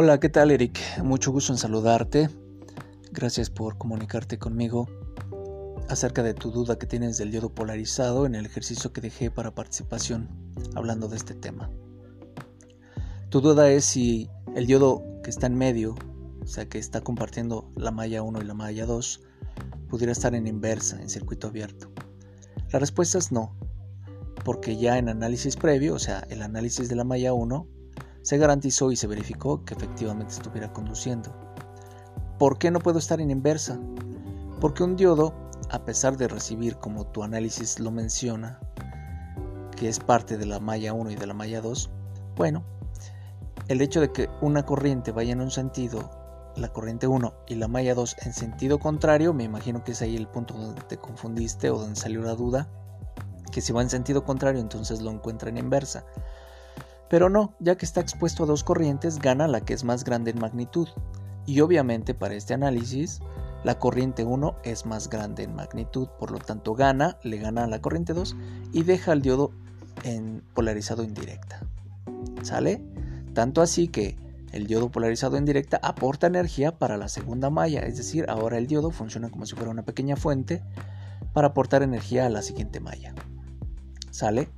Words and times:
Hola, 0.00 0.20
¿qué 0.20 0.28
tal 0.28 0.52
Eric? 0.52 0.78
Mucho 1.02 1.32
gusto 1.32 1.52
en 1.52 1.58
saludarte. 1.58 2.30
Gracias 3.10 3.50
por 3.50 3.78
comunicarte 3.78 4.38
conmigo 4.38 4.86
acerca 5.88 6.22
de 6.22 6.34
tu 6.34 6.52
duda 6.52 6.78
que 6.78 6.86
tienes 6.86 7.18
del 7.18 7.32
diodo 7.32 7.52
polarizado 7.52 8.24
en 8.24 8.36
el 8.36 8.46
ejercicio 8.46 8.92
que 8.92 9.00
dejé 9.00 9.32
para 9.32 9.56
participación 9.56 10.28
hablando 10.76 11.08
de 11.08 11.16
este 11.16 11.34
tema. 11.34 11.68
Tu 13.28 13.40
duda 13.40 13.72
es 13.72 13.86
si 13.86 14.30
el 14.54 14.68
diodo 14.68 15.02
que 15.24 15.30
está 15.30 15.48
en 15.48 15.56
medio, 15.56 15.96
o 16.44 16.46
sea 16.46 16.68
que 16.68 16.78
está 16.78 17.00
compartiendo 17.00 17.68
la 17.74 17.90
malla 17.90 18.22
1 18.22 18.40
y 18.40 18.44
la 18.44 18.54
malla 18.54 18.86
2, 18.86 19.20
pudiera 19.88 20.12
estar 20.12 20.32
en 20.36 20.46
inversa, 20.46 21.02
en 21.02 21.10
circuito 21.10 21.48
abierto. 21.48 21.90
La 22.70 22.78
respuesta 22.78 23.18
es 23.18 23.32
no, 23.32 23.56
porque 24.44 24.76
ya 24.76 24.96
en 24.96 25.08
análisis 25.08 25.56
previo, 25.56 25.94
o 25.94 25.98
sea, 25.98 26.20
el 26.30 26.42
análisis 26.42 26.88
de 26.88 26.94
la 26.94 27.02
malla 27.02 27.32
1, 27.32 27.77
se 28.28 28.36
garantizó 28.36 28.92
y 28.92 28.96
se 28.96 29.06
verificó 29.06 29.64
que 29.64 29.72
efectivamente 29.72 30.34
estuviera 30.34 30.70
conduciendo. 30.70 31.34
¿Por 32.38 32.58
qué 32.58 32.70
no 32.70 32.78
puedo 32.78 32.98
estar 32.98 33.22
en 33.22 33.30
inversa? 33.30 33.78
Porque 34.60 34.82
un 34.82 34.96
diodo, 34.96 35.32
a 35.70 35.86
pesar 35.86 36.18
de 36.18 36.28
recibir, 36.28 36.76
como 36.76 37.06
tu 37.06 37.22
análisis 37.22 37.80
lo 37.80 37.90
menciona, 37.90 38.60
que 39.74 39.88
es 39.88 39.98
parte 39.98 40.36
de 40.36 40.44
la 40.44 40.60
malla 40.60 40.92
1 40.92 41.10
y 41.10 41.14
de 41.14 41.26
la 41.26 41.32
malla 41.32 41.62
2, 41.62 41.90
bueno, 42.36 42.64
el 43.68 43.80
hecho 43.80 43.98
de 44.02 44.12
que 44.12 44.28
una 44.42 44.66
corriente 44.66 45.10
vaya 45.10 45.32
en 45.32 45.40
un 45.40 45.50
sentido, 45.50 46.10
la 46.54 46.68
corriente 46.68 47.06
1 47.06 47.32
y 47.46 47.54
la 47.54 47.66
malla 47.66 47.94
2 47.94 48.16
en 48.26 48.34
sentido 48.34 48.78
contrario, 48.78 49.32
me 49.32 49.44
imagino 49.44 49.82
que 49.84 49.92
es 49.92 50.02
ahí 50.02 50.16
el 50.16 50.28
punto 50.28 50.52
donde 50.52 50.82
te 50.82 50.98
confundiste 50.98 51.70
o 51.70 51.78
donde 51.78 51.98
salió 51.98 52.20
la 52.20 52.34
duda, 52.34 52.68
que 53.50 53.62
si 53.62 53.72
va 53.72 53.80
en 53.80 53.88
sentido 53.88 54.22
contrario 54.22 54.60
entonces 54.60 55.00
lo 55.00 55.10
encuentra 55.10 55.48
en 55.48 55.56
inversa. 55.56 56.04
Pero 57.08 57.30
no, 57.30 57.54
ya 57.60 57.76
que 57.76 57.86
está 57.86 58.00
expuesto 58.00 58.44
a 58.44 58.46
dos 58.46 58.64
corrientes, 58.64 59.18
gana 59.18 59.48
la 59.48 59.60
que 59.62 59.74
es 59.74 59.84
más 59.84 60.04
grande 60.04 60.30
en 60.30 60.40
magnitud. 60.40 60.88
Y 61.46 61.60
obviamente 61.60 62.14
para 62.14 62.34
este 62.34 62.54
análisis, 62.54 63.20
la 63.64 63.78
corriente 63.78 64.24
1 64.24 64.56
es 64.64 64.86
más 64.86 65.08
grande 65.08 65.44
en 65.44 65.54
magnitud, 65.54 66.08
por 66.18 66.30
lo 66.30 66.38
tanto 66.38 66.74
gana, 66.74 67.18
le 67.22 67.38
gana 67.38 67.64
a 67.64 67.66
la 67.66 67.80
corriente 67.80 68.12
2 68.12 68.36
y 68.72 68.82
deja 68.82 69.12
al 69.12 69.22
diodo 69.22 69.52
en 70.04 70.42
polarizado 70.54 71.02
indirecta. 71.02 71.66
¿Sale? 72.42 72.84
Tanto 73.34 73.62
así 73.62 73.88
que 73.88 74.16
el 74.52 74.66
diodo 74.66 74.90
polarizado 74.90 75.36
en 75.36 75.44
directa 75.44 75.80
aporta 75.82 76.26
energía 76.26 76.78
para 76.78 76.96
la 76.96 77.08
segunda 77.08 77.50
malla, 77.50 77.80
es 77.80 77.96
decir, 77.96 78.26
ahora 78.28 78.58
el 78.58 78.66
diodo 78.66 78.90
funciona 78.90 79.30
como 79.30 79.46
si 79.46 79.54
fuera 79.54 79.70
una 79.70 79.84
pequeña 79.84 80.16
fuente 80.16 80.62
para 81.32 81.48
aportar 81.48 81.82
energía 81.82 82.26
a 82.26 82.30
la 82.30 82.42
siguiente 82.42 82.80
malla. 82.80 83.14
¿Sale? 84.10 84.48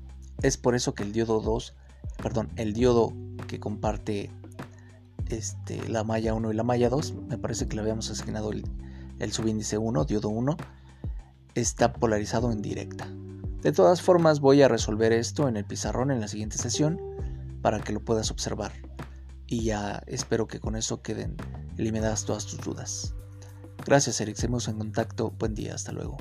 Es 0.42 0.56
por 0.56 0.74
eso 0.74 0.94
que 0.94 1.02
el 1.02 1.12
diodo 1.12 1.40
2 1.40 1.74
perdón, 2.22 2.50
el 2.56 2.72
diodo 2.72 3.12
que 3.46 3.60
comparte 3.60 4.30
este, 5.28 5.88
la 5.88 6.04
malla 6.04 6.34
1 6.34 6.52
y 6.52 6.54
la 6.54 6.62
malla 6.62 6.88
2, 6.88 7.14
me 7.28 7.38
parece 7.38 7.68
que 7.68 7.76
le 7.76 7.82
habíamos 7.82 8.10
asignado 8.10 8.52
el, 8.52 8.64
el 9.18 9.32
subíndice 9.32 9.78
1, 9.78 10.04
diodo 10.04 10.28
1, 10.28 10.56
está 11.54 11.92
polarizado 11.92 12.52
en 12.52 12.62
directa. 12.62 13.08
De 13.62 13.72
todas 13.72 14.00
formas 14.00 14.40
voy 14.40 14.62
a 14.62 14.68
resolver 14.68 15.12
esto 15.12 15.48
en 15.48 15.56
el 15.56 15.64
pizarrón 15.64 16.10
en 16.10 16.20
la 16.20 16.28
siguiente 16.28 16.56
sesión 16.56 17.00
para 17.60 17.80
que 17.80 17.92
lo 17.92 18.00
puedas 18.00 18.30
observar. 18.30 18.72
Y 19.46 19.64
ya 19.64 20.02
espero 20.06 20.46
que 20.46 20.60
con 20.60 20.76
eso 20.76 21.02
queden 21.02 21.36
eliminadas 21.76 22.24
todas 22.24 22.46
tus 22.46 22.60
dudas. 22.60 23.14
Gracias 23.84 24.20
Eric, 24.20 24.36
seguimos 24.36 24.68
en 24.68 24.78
contacto. 24.78 25.32
Buen 25.38 25.54
día, 25.54 25.74
hasta 25.74 25.92
luego. 25.92 26.16